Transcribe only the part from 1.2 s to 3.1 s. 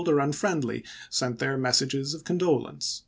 their messages of condolence.